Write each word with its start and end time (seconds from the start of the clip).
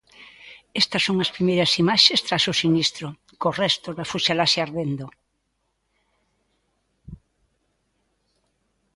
Estas 0.81 1.03
son 1.07 1.17
as 1.23 1.33
primeiras 1.35 1.71
imaxes 1.83 2.19
tras 2.27 2.43
o 2.51 2.59
sinistro, 2.61 3.07
cos 3.41 3.57
restos 3.63 3.93
da 3.97 4.09
fuselaxe 4.11 4.59
ardendo. 4.61 5.05